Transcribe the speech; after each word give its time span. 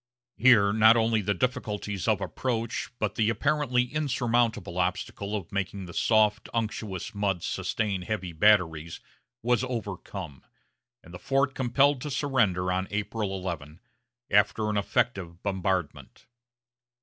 Here 0.35 0.73
not 0.73 0.97
only 0.97 1.21
the 1.21 1.35
difficulties 1.35 2.07
of 2.07 2.21
approach, 2.21 2.89
but 2.97 3.13
the 3.13 3.29
apparently 3.29 3.83
insurmountable 3.83 4.79
obstacle 4.79 5.35
of 5.35 5.51
making 5.51 5.85
the 5.85 5.93
soft, 5.93 6.49
unctuous 6.55 7.13
mud 7.13 7.43
sustain 7.43 8.01
heavy 8.01 8.33
batteries, 8.33 8.99
was 9.43 9.63
overcome, 9.63 10.43
and 11.03 11.13
the 11.13 11.19
fort 11.19 11.53
compelled 11.53 12.01
to 12.01 12.09
surrender 12.09 12.71
on 12.71 12.87
April 12.89 13.37
11, 13.39 13.79
after 14.31 14.71
an 14.71 14.77
effective 14.77 15.43
bombardment. 15.43 16.25